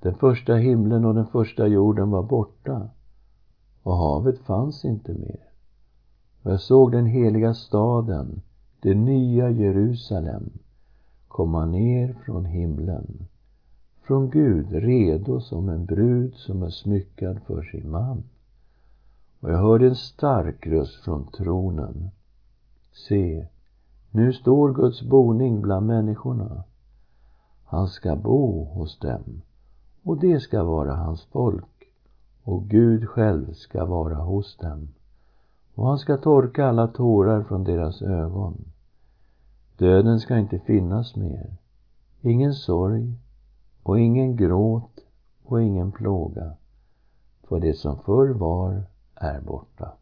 Den 0.00 0.14
första 0.14 0.54
himlen 0.54 1.04
och 1.04 1.14
den 1.14 1.26
första 1.26 1.66
jorden 1.66 2.10
var 2.10 2.22
borta 2.22 2.88
och 3.82 3.96
havet 3.96 4.38
fanns 4.38 4.84
inte 4.84 5.12
mer. 5.12 5.40
Och 6.42 6.52
jag 6.52 6.60
såg 6.60 6.92
den 6.92 7.06
heliga 7.06 7.54
staden, 7.54 8.40
det 8.80 8.94
nya 8.94 9.50
Jerusalem, 9.50 10.50
komma 11.28 11.66
ner 11.66 12.16
från 12.24 12.44
himlen, 12.44 13.26
från 14.08 14.30
Gud, 14.30 14.72
redo 14.72 15.40
som 15.40 15.68
en 15.68 15.86
brud 15.86 16.34
som 16.34 16.62
är 16.62 16.70
smyckad 16.70 17.40
för 17.46 17.62
sin 17.62 17.90
man. 17.90 18.22
Och 19.40 19.50
jag 19.50 19.58
hörde 19.58 19.86
en 19.86 19.96
stark 19.96 20.66
röst 20.66 21.04
från 21.04 21.26
tronen. 21.26 22.10
Se, 23.08 23.46
nu 24.10 24.32
står 24.32 24.72
Guds 24.72 25.02
boning 25.02 25.60
bland 25.60 25.86
människorna. 25.86 26.64
Han 27.64 27.88
ska 27.88 28.16
bo 28.16 28.64
hos 28.64 28.98
dem 28.98 29.42
och 30.02 30.20
det 30.20 30.40
ska 30.40 30.64
vara 30.64 30.94
hans 30.94 31.24
folk 31.24 31.84
och 32.44 32.64
Gud 32.64 33.08
själv 33.08 33.52
ska 33.52 33.84
vara 33.84 34.16
hos 34.16 34.56
dem 34.56 34.88
och 35.74 35.86
han 35.86 35.98
ska 35.98 36.16
torka 36.16 36.66
alla 36.66 36.88
tårar 36.88 37.42
från 37.42 37.64
deras 37.64 38.02
ögon. 38.02 38.64
Döden 39.76 40.20
ska 40.20 40.38
inte 40.38 40.58
finnas 40.58 41.16
mer, 41.16 41.56
ingen 42.22 42.54
sorg 42.54 43.14
och 43.88 44.00
ingen 44.00 44.36
gråt 44.36 45.00
och 45.44 45.62
ingen 45.62 45.92
plåga, 45.92 46.52
för 47.42 47.60
det 47.60 47.74
som 47.74 47.98
förr 47.98 48.28
var 48.28 48.82
är 49.14 49.40
borta. 49.40 49.92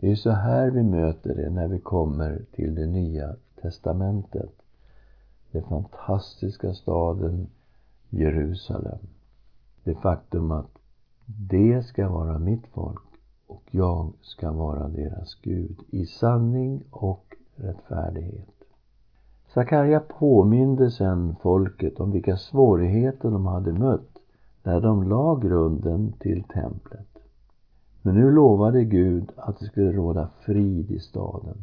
Det 0.00 0.10
är 0.10 0.16
så 0.16 0.30
här 0.30 0.70
vi 0.70 0.82
möter 0.82 1.34
det 1.34 1.50
när 1.50 1.68
vi 1.68 1.80
kommer 1.80 2.44
till 2.52 2.74
det 2.74 2.86
nya 2.86 3.36
testamentet. 3.62 4.52
Den 5.50 5.62
fantastiska 5.62 6.74
staden 6.74 7.46
Jerusalem. 8.10 8.98
Det 9.84 9.94
faktum 9.94 10.50
att 10.50 10.78
det 11.26 11.82
ska 11.82 12.08
vara 12.08 12.38
mitt 12.38 12.66
folk 12.66 13.02
och 13.46 13.64
jag 13.70 14.12
ska 14.20 14.52
vara 14.52 14.88
deras 14.88 15.34
Gud 15.34 15.80
i 15.90 16.06
sanning 16.06 16.84
och 16.90 17.36
rättfärdighet. 17.54 18.59
Sakarja 19.54 20.00
påminde 20.00 20.90
sedan 20.90 21.36
folket 21.42 22.00
om 22.00 22.10
vilka 22.10 22.36
svårigheter 22.36 23.30
de 23.30 23.46
hade 23.46 23.72
mött 23.72 24.18
när 24.62 24.80
de 24.80 25.08
la 25.08 25.34
grunden 25.34 26.12
till 26.12 26.42
templet. 26.42 27.08
Men 28.02 28.14
nu 28.14 28.30
lovade 28.30 28.84
Gud 28.84 29.32
att 29.36 29.58
det 29.58 29.64
skulle 29.64 29.92
råda 29.92 30.28
frid 30.40 30.90
i 30.90 30.98
staden. 30.98 31.56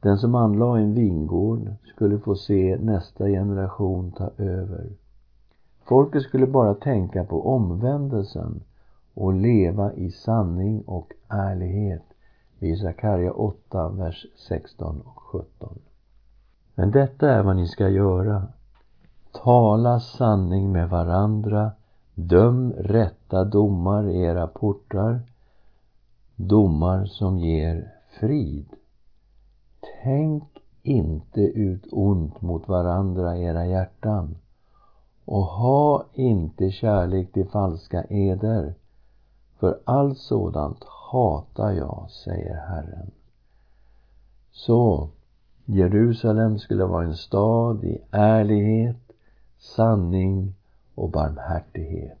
Den 0.00 0.18
som 0.18 0.34
anlade 0.34 0.80
en 0.80 0.94
vingård 0.94 1.68
skulle 1.84 2.18
få 2.18 2.34
se 2.34 2.78
nästa 2.80 3.26
generation 3.26 4.12
ta 4.12 4.30
över. 4.38 4.86
Folket 5.84 6.22
skulle 6.22 6.46
bara 6.46 6.74
tänka 6.74 7.24
på 7.24 7.54
omvändelsen 7.54 8.62
och 9.14 9.32
leva 9.32 9.92
i 9.92 10.10
sanning 10.10 10.82
och 10.82 11.12
ärlighet. 11.28 12.04
I 12.58 12.76
Sakarja 12.76 13.32
8, 13.32 13.88
vers 13.88 14.26
16 14.48 15.00
och 15.00 15.22
17. 15.22 15.78
Men 16.78 16.90
detta 16.90 17.30
är 17.30 17.42
vad 17.42 17.56
ni 17.56 17.68
ska 17.68 17.88
göra. 17.88 18.46
Tala 19.32 20.00
sanning 20.00 20.72
med 20.72 20.90
varandra. 20.90 21.70
Döm 22.14 22.72
rätta 22.72 23.44
domar 23.44 24.08
i 24.08 24.20
era 24.20 24.46
portar. 24.46 25.20
Domar 26.36 27.04
som 27.04 27.38
ger 27.38 27.92
frid. 28.20 28.66
Tänk 30.02 30.44
inte 30.82 31.40
ut 31.40 31.84
ont 31.92 32.42
mot 32.42 32.68
varandra 32.68 33.36
i 33.36 33.44
era 33.44 33.66
hjärtan 33.66 34.36
och 35.24 35.44
ha 35.44 36.04
inte 36.12 36.70
kärlek 36.70 37.32
till 37.32 37.48
falska 37.48 38.04
eder 38.04 38.74
för 39.58 39.80
allt 39.84 40.18
sådant 40.18 40.84
hatar 41.10 41.72
jag, 41.72 42.06
säger 42.10 42.54
Herren. 42.54 43.10
Så 44.52 45.08
Jerusalem 45.68 46.58
skulle 46.58 46.84
vara 46.84 47.04
en 47.04 47.16
stad 47.16 47.84
i 47.84 47.98
ärlighet, 48.10 49.12
sanning 49.58 50.54
och 50.94 51.10
barmhärtighet. 51.10 52.18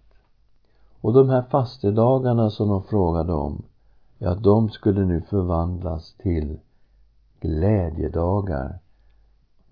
Och 1.00 1.12
de 1.12 1.28
här 1.28 1.42
fastedagarna 1.42 2.50
som 2.50 2.68
de 2.68 2.82
frågade 2.82 3.32
om, 3.32 3.62
ja, 4.18 4.34
de 4.34 4.70
skulle 4.70 5.04
nu 5.04 5.20
förvandlas 5.20 6.14
till 6.14 6.58
glädjedagar. 7.40 8.78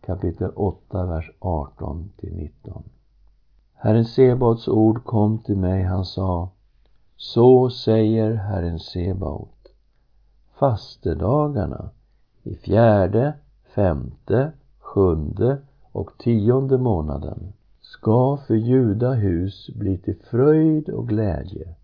Kapitel 0.01 0.51
8, 0.55 1.07
vers 1.07 1.31
18 1.39 2.11
till 2.17 2.35
19. 2.35 2.83
Herren 3.75 4.05
Sebaots 4.05 4.69
ord 4.69 5.05
kom 5.05 5.39
till 5.39 5.57
mig, 5.57 5.83
han 5.83 6.05
sa 6.05 6.49
Så 7.17 7.71
säger 7.71 8.35
Herren 8.35 8.79
Sebaot 8.79 9.69
Fastedagarna 10.55 11.91
i 12.43 12.55
fjärde, 12.55 13.35
femte, 13.75 14.53
sjunde 14.79 15.59
och 15.93 16.19
tionde 16.19 16.79
månaden 16.79 17.53
ska 17.81 18.39
för 18.47 18.55
judahus 18.55 19.71
bli 19.75 19.99
till 19.99 20.17
fröjd 20.31 20.89
och 20.89 21.09
glädje, 21.09 21.75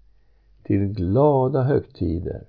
till 0.62 0.86
glada 0.86 1.62
högtider 1.62 2.44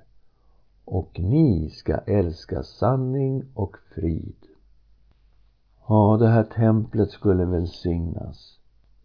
och 0.85 1.19
ni 1.19 1.69
ska 1.69 1.97
älska 1.97 2.63
sanning 2.63 3.43
och 3.53 3.77
frid. 3.95 4.35
Ja, 5.87 6.17
det 6.19 6.27
här 6.27 6.43
templet 6.43 7.09
skulle 7.09 7.45
välsignas. 7.45 8.59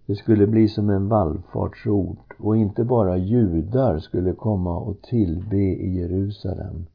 Det 0.06 0.14
skulle 0.14 0.46
bli 0.46 0.68
som 0.68 0.90
en 0.90 1.08
vallfartsort 1.08 2.34
och 2.38 2.56
inte 2.56 2.84
bara 2.84 3.16
judar 3.16 3.98
skulle 3.98 4.32
komma 4.32 4.76
och 4.76 5.02
tillbe 5.02 5.56
i 5.56 5.98
Jerusalem 6.00 6.86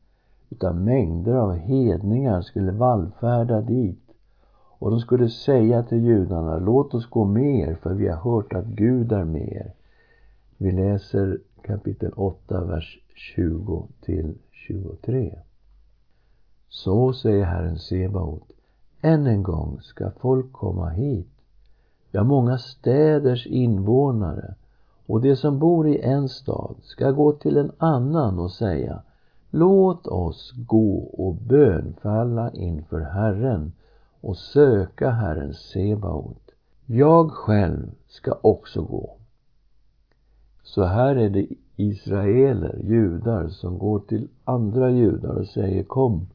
utan 0.52 0.84
mängder 0.84 1.34
av 1.34 1.54
hedningar 1.54 2.42
skulle 2.42 2.72
vallfärda 2.72 3.62
dit 3.62 4.12
och 4.80 4.92
de 4.92 5.00
skulle 5.00 5.30
säga 5.30 5.84
till 5.84 6.06
judarna 6.06 6.58
låt 6.58 6.94
oss 6.94 7.06
gå 7.06 7.26
med 7.26 7.70
er 7.70 7.76
för 7.76 7.94
vi 7.94 8.08
har 8.08 8.18
hört 8.32 8.54
att 8.54 8.66
Gud 8.66 9.12
är 9.12 9.24
med 9.24 9.54
er. 9.54 9.74
Vi 10.58 10.72
läser 10.72 11.40
kapitel 11.62 12.12
8, 12.16 12.64
vers 12.64 13.00
20 13.16 13.88
till 14.02 14.38
23. 14.52 15.40
Så 16.70 17.14
säger 17.14 17.46
Herren 17.46 17.78
Sebaot, 17.78 18.52
än 19.02 19.28
en 19.28 19.44
gång 19.44 19.80
ska 19.82 20.12
folk 20.12 20.52
komma 20.52 20.90
hit 20.90 21.28
ja, 22.12 22.24
många 22.24 22.58
städers 22.58 23.48
invånare 23.48 24.56
och 25.06 25.22
de 25.22 25.36
som 25.36 25.60
bor 25.60 25.88
i 25.88 26.02
en 26.02 26.30
stad 26.30 26.76
ska 26.82 27.12
gå 27.12 27.32
till 27.32 27.58
en 27.58 27.72
annan 27.78 28.40
och 28.40 28.52
säga 28.52 29.02
Låt 29.54 30.08
oss 30.08 30.54
gå 30.56 30.98
och 30.98 31.36
bönfalla 31.36 32.52
inför 32.52 33.00
Herren 33.00 33.72
och 34.22 34.38
söka 34.38 35.10
Herren 35.10 35.54
Sebaot. 35.54 36.52
Jag 36.86 37.32
själv 37.32 37.92
ska 38.08 38.38
också 38.42 38.82
gå. 38.82 39.18
Så 40.64 40.84
här 40.84 41.16
är 41.16 41.30
det 41.30 41.48
israeler, 41.76 42.80
judar, 42.84 43.48
som 43.48 43.80
går 43.80 44.00
till 44.00 44.28
andra 44.44 44.90
judar 44.90 45.36
och 45.36 45.48
säger 45.48 45.84
Kom, 45.84 46.28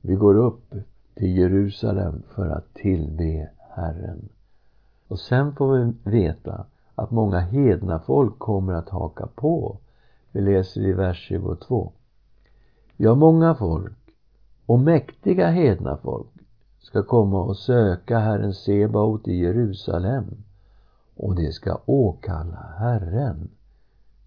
vi 0.00 0.14
går 0.14 0.36
upp 0.36 0.74
till 1.14 1.38
Jerusalem 1.38 2.22
för 2.34 2.48
att 2.48 2.74
tillbe 2.74 3.50
Herren. 3.70 4.28
Och 5.08 5.18
sen 5.18 5.54
får 5.54 5.72
vi 5.72 5.92
veta 6.10 6.64
att 6.94 7.10
många 7.10 7.40
hedna 7.40 7.98
folk 7.98 8.38
kommer 8.38 8.72
att 8.72 8.88
haka 8.88 9.26
på. 9.26 9.76
Vi 10.32 10.40
läser 10.40 10.80
i 10.80 10.92
vers 10.92 11.26
22. 11.28 11.92
Ja, 13.04 13.14
många 13.14 13.54
folk 13.54 13.98
och 14.66 14.78
mäktiga 14.78 15.50
hedna 15.50 15.96
folk 15.96 16.30
ska 16.80 17.02
komma 17.02 17.42
och 17.42 17.56
söka 17.56 18.18
Herren 18.18 18.54
Sebaot 18.54 19.28
i 19.28 19.34
Jerusalem 19.34 20.24
och 21.16 21.34
det 21.34 21.52
ska 21.52 21.80
åkalla 21.86 22.74
Herren. 22.78 23.50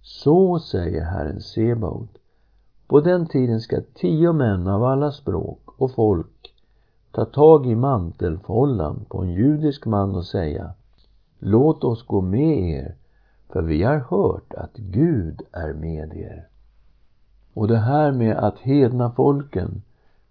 Så 0.02 0.60
säger 0.60 1.04
Herren 1.04 1.42
Sebaot. 1.42 2.10
På 2.88 3.02
den 3.02 3.28
tiden 3.28 3.62
ska 3.62 3.82
tio 3.94 4.34
män 4.34 4.68
av 4.68 4.84
alla 4.84 5.12
språk 5.12 5.62
och 5.78 5.92
folk 5.92 6.54
ta 7.12 7.26
tag 7.26 7.68
i 7.68 7.76
mantelfållan 7.76 9.06
på 9.10 9.22
en 9.22 9.34
judisk 9.34 9.86
man 9.86 10.16
och 10.16 10.26
säga 10.26 10.74
Låt 11.40 11.84
oss 11.84 12.06
gå 12.06 12.22
med 12.22 12.70
er, 12.70 12.96
för 13.50 13.62
vi 13.62 13.84
har 13.84 13.98
hört 13.98 14.54
att 14.54 14.74
Gud 14.78 15.42
är 15.52 15.74
med 15.74 16.18
er. 16.18 16.48
Och 17.56 17.68
det 17.68 17.78
här 17.78 18.12
med 18.12 18.38
att 18.38 18.60
hedna 18.60 19.12
folken 19.12 19.82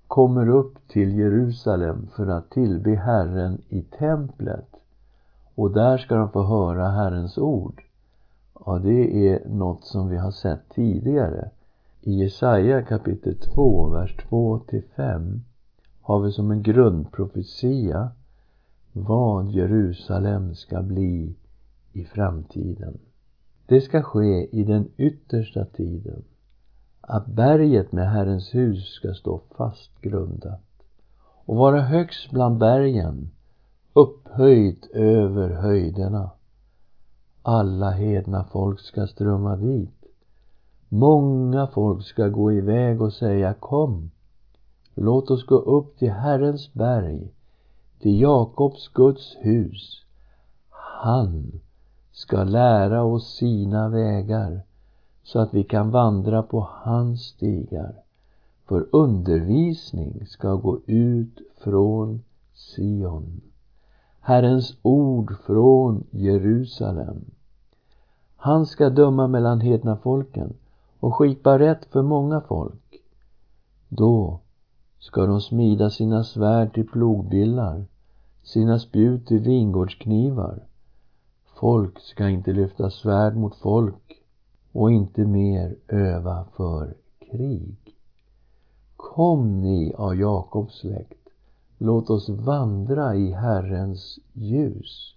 kommer 0.08 0.48
upp 0.48 0.88
till 0.88 1.18
Jerusalem 1.18 2.06
för 2.16 2.26
att 2.26 2.50
tillbe 2.50 2.94
Herren 2.94 3.58
i 3.68 3.82
templet 3.82 4.68
och 5.54 5.70
där 5.70 5.98
ska 5.98 6.14
de 6.14 6.30
få 6.30 6.42
höra 6.42 6.88
Herrens 6.88 7.38
ord. 7.38 7.82
Ja, 8.66 8.78
det 8.78 9.28
är 9.28 9.48
något 9.48 9.84
som 9.84 10.08
vi 10.08 10.16
har 10.16 10.30
sett 10.30 10.68
tidigare. 10.68 11.50
I 12.00 12.12
Jesaja 12.12 12.82
kapitel 12.82 13.36
2, 13.38 13.86
vers 13.86 14.16
2 14.28 14.58
till 14.58 14.82
5 14.96 15.42
har 16.02 16.20
vi 16.20 16.32
som 16.32 16.50
en 16.50 16.62
grundprofetia 16.62 18.10
vad 18.92 19.50
Jerusalem 19.50 20.54
ska 20.54 20.82
bli 20.82 21.34
i 21.92 22.04
framtiden. 22.04 22.98
Det 23.66 23.80
ska 23.80 24.02
ske 24.02 24.48
i 24.56 24.64
den 24.64 24.88
yttersta 24.96 25.64
tiden 25.64 26.22
att 27.06 27.26
berget 27.26 27.92
med 27.92 28.10
Herrens 28.10 28.54
hus 28.54 28.88
ska 28.88 29.14
stå 29.14 29.40
fast 29.56 30.00
grundat 30.00 30.60
och 31.46 31.56
vara 31.56 31.80
högst 31.80 32.30
bland 32.30 32.58
bergen, 32.58 33.30
upphöjt 33.92 34.86
över 34.92 35.50
höjderna. 35.50 36.30
Alla 37.42 37.90
hedna 37.90 38.44
folk 38.44 38.80
ska 38.80 39.06
strömma 39.06 39.56
dit. 39.56 40.04
Många 40.88 41.66
folk 41.66 42.04
ska 42.06 42.28
gå 42.28 42.52
iväg 42.52 43.02
och 43.02 43.12
säga 43.12 43.54
Kom, 43.54 44.10
låt 44.94 45.30
oss 45.30 45.46
gå 45.46 45.56
upp 45.56 45.98
till 45.98 46.10
Herrens 46.10 46.72
berg, 46.72 47.32
till 48.00 48.20
Jakobs 48.20 48.88
Guds 48.88 49.36
hus. 49.40 50.04
Han 51.02 51.60
ska 52.12 52.44
lära 52.44 53.02
oss 53.02 53.36
sina 53.36 53.88
vägar 53.88 54.62
så 55.24 55.38
att 55.38 55.54
vi 55.54 55.64
kan 55.64 55.90
vandra 55.90 56.42
på 56.42 56.68
hans 56.70 57.20
stigar. 57.20 57.94
För 58.68 58.86
undervisning 58.92 60.26
ska 60.26 60.54
gå 60.54 60.78
ut 60.86 61.40
från 61.58 62.22
Sion. 62.54 63.40
Herrens 64.20 64.76
ord 64.82 65.34
från 65.46 66.04
Jerusalem. 66.10 67.24
Han 68.36 68.66
ska 68.66 68.90
döma 68.90 69.26
mellan 69.26 69.60
hedna 69.60 69.96
folken 69.96 70.52
och 71.00 71.14
skipa 71.14 71.58
rätt 71.58 71.84
för 71.84 72.02
många 72.02 72.40
folk. 72.40 73.02
Då 73.88 74.40
ska 74.98 75.26
de 75.26 75.40
smida 75.40 75.90
sina 75.90 76.24
svärd 76.24 76.74
till 76.74 76.88
plogbillar, 76.88 77.84
sina 78.42 78.78
spjut 78.78 79.26
till 79.26 79.40
vingårdsknivar. 79.40 80.62
Folk 81.54 82.00
ska 82.00 82.28
inte 82.28 82.52
lyfta 82.52 82.90
svärd 82.90 83.36
mot 83.36 83.56
folk 83.56 84.03
och 84.74 84.92
inte 84.92 85.24
mer 85.24 85.76
öva 85.88 86.44
för 86.56 86.94
krig. 87.30 87.76
Kom 88.96 89.60
ni 89.60 89.94
av 89.94 90.16
Jakobs 90.16 90.78
släkt, 90.78 91.28
låt 91.78 92.10
oss 92.10 92.28
vandra 92.28 93.14
i 93.14 93.32
Herrens 93.32 94.18
ljus. 94.32 95.14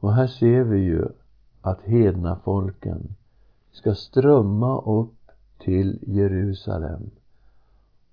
Och 0.00 0.12
här 0.12 0.26
ser 0.26 0.62
vi 0.62 0.78
ju 0.78 1.08
att 1.60 1.80
hedna 1.80 2.36
folken 2.44 3.14
ska 3.72 3.94
strömma 3.94 4.80
upp 4.80 5.30
till 5.58 5.98
Jerusalem 6.02 7.10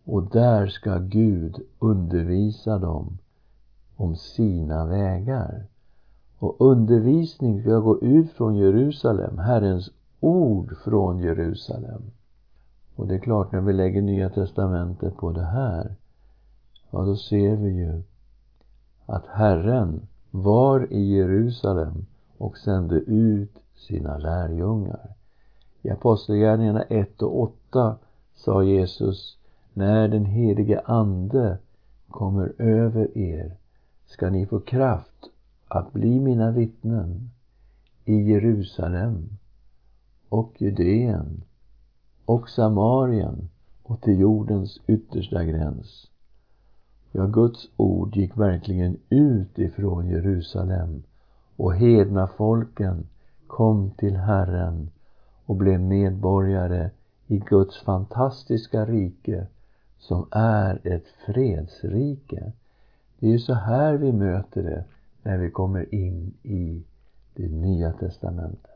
och 0.04 0.24
där 0.24 0.68
ska 0.68 0.98
Gud 0.98 1.60
undervisa 1.80 2.78
dem 2.78 3.18
om 3.96 4.16
sina 4.16 4.86
vägar. 4.86 5.64
Och 6.40 6.56
undervisning 6.60 7.62
ska 7.62 7.80
gå 7.80 8.02
ut 8.02 8.32
från 8.32 8.56
Jerusalem, 8.56 9.38
Herrens 9.38 9.92
ord 10.20 10.78
från 10.84 11.20
Jerusalem. 11.20 12.02
Och 12.96 13.08
det 13.08 13.16
är 13.16 13.20
klart, 13.20 13.52
när 13.52 13.62
vi 13.62 13.74
lägger 13.74 14.02
Nya 14.02 14.30
Testamentet 14.30 15.18
på 15.18 15.32
det 15.32 15.46
här, 15.46 15.96
ja 16.92 17.00
då 17.00 17.16
ser 17.16 17.56
vi 17.56 17.70
ju 17.70 18.02
att 19.06 19.26
Herren 19.28 20.08
var 20.32 20.94
i 20.94 21.16
Jerusalem 21.16 22.06
och 22.38 22.58
sände 22.58 22.96
ut 22.96 23.54
sina 23.76 24.18
lärjungar. 24.18 25.10
I 25.82 25.90
Apostlagärningarna 25.90 26.82
1 26.82 27.22
och 27.22 27.42
8 27.42 27.98
sa 28.36 28.64
Jesus, 28.64 29.38
när 29.74 30.08
den 30.08 30.26
helige 30.26 30.82
Ande 30.86 31.58
kommer 32.10 32.54
över 32.58 33.18
er 33.18 33.52
ska 34.06 34.30
ni 34.30 34.46
få 34.46 34.60
kraft 34.60 35.30
att 35.68 35.94
bli 35.94 36.20
mina 36.20 36.52
vittnen 36.52 37.30
i 38.06 38.32
Jerusalem 38.32 39.30
och 40.30 40.62
Judeen 40.62 41.44
och 42.26 42.50
Samarien 42.50 43.50
och 43.84 44.02
till 44.02 44.20
jordens 44.20 44.80
yttersta 44.88 45.44
gräns. 45.44 46.08
Ja, 47.12 47.26
Guds 47.26 47.70
ord 47.78 48.16
gick 48.16 48.38
verkligen 48.38 48.98
ut 49.10 49.60
ifrån 49.60 50.08
Jerusalem 50.08 51.04
och 51.56 51.76
hedna 51.76 52.28
folken 52.28 53.08
kom 53.48 53.92
till 53.92 54.16
Herren 54.16 54.90
och 55.46 55.56
blev 55.56 55.80
medborgare 55.80 56.90
i 57.28 57.38
Guds 57.38 57.82
fantastiska 57.82 58.86
rike 58.86 59.48
som 59.98 60.28
är 60.32 60.88
ett 60.88 61.06
fredsrike. 61.26 62.52
Det 63.20 63.28
är 63.28 63.32
ju 63.32 63.40
så 63.40 63.54
här 63.54 63.94
vi 63.94 64.12
möter 64.12 64.64
det 64.64 64.84
när 65.24 65.38
vi 65.38 65.52
kommer 65.52 65.96
in 65.96 66.34
i 66.44 66.84
det 67.34 67.48
nya 67.48 67.92
testamentet. 67.92 68.67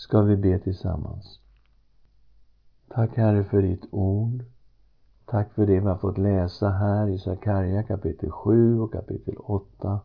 Ska 0.00 0.20
vi 0.20 0.36
be 0.36 0.58
tillsammans? 0.58 1.40
Tack 2.88 3.16
Herre 3.16 3.44
för 3.44 3.62
ditt 3.62 3.84
ord. 3.90 4.44
Tack 5.26 5.52
för 5.52 5.66
det 5.66 5.80
vi 5.80 5.86
har 5.86 5.96
fått 5.96 6.18
läsa 6.18 6.68
här 6.68 7.08
i 7.08 7.18
Sakarja 7.18 7.82
kapitel 7.82 8.30
7 8.30 8.80
och 8.80 8.92
kapitel 8.92 9.34
8. 9.38 10.00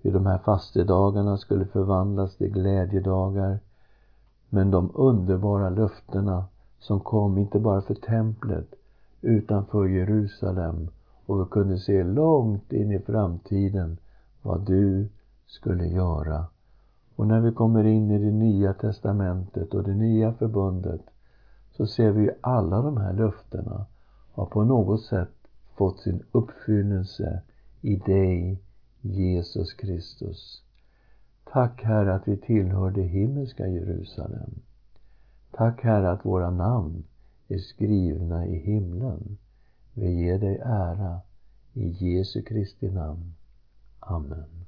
Hur 0.00 0.12
de 0.12 0.26
här 0.26 0.38
fastedagarna 0.38 1.36
skulle 1.36 1.64
förvandlas 1.64 2.36
till 2.36 2.52
glädjedagar. 2.52 3.58
Men 4.48 4.70
de 4.70 4.90
underbara 4.94 5.70
löftena 5.70 6.44
som 6.78 7.00
kom, 7.00 7.38
inte 7.38 7.58
bara 7.58 7.82
för 7.82 7.94
templet, 7.94 8.74
utan 9.20 9.66
för 9.66 9.86
Jerusalem 9.86 10.88
och 11.26 11.40
vi 11.40 11.44
kunde 11.50 11.78
se 11.78 12.04
långt 12.04 12.72
in 12.72 12.92
i 12.92 12.98
framtiden 12.98 13.96
vad 14.42 14.60
du 14.60 15.08
skulle 15.46 15.86
göra. 15.86 16.46
Och 17.22 17.28
när 17.28 17.40
vi 17.40 17.52
kommer 17.52 17.84
in 17.84 18.10
i 18.10 18.18
det 18.18 18.30
nya 18.30 18.72
testamentet 18.72 19.74
och 19.74 19.82
det 19.82 19.94
nya 19.94 20.32
förbundet 20.32 21.00
så 21.70 21.86
ser 21.86 22.10
vi 22.10 22.30
alla 22.40 22.82
de 22.82 22.96
här 22.96 23.12
löftena 23.12 23.86
har 24.32 24.46
på 24.46 24.64
något 24.64 25.02
sätt 25.02 25.34
fått 25.76 25.98
sin 25.98 26.22
uppfyllelse 26.32 27.42
i 27.80 27.96
dig, 27.96 28.62
Jesus 29.00 29.72
Kristus. 29.72 30.62
Tack 31.44 31.82
Herre 31.82 32.14
att 32.14 32.28
vi 32.28 32.36
tillhör 32.36 32.90
det 32.90 33.02
himmelska 33.02 33.68
Jerusalem. 33.68 34.50
Tack 35.50 35.82
Herre 35.82 36.10
att 36.10 36.26
våra 36.26 36.50
namn 36.50 37.04
är 37.48 37.58
skrivna 37.58 38.46
i 38.46 38.58
himlen. 38.58 39.38
Vi 39.94 40.10
ger 40.10 40.38
dig 40.38 40.58
ära 40.64 41.20
i 41.72 41.88
Jesu 41.88 42.42
Kristi 42.42 42.90
namn. 42.90 43.34
Amen. 44.00 44.61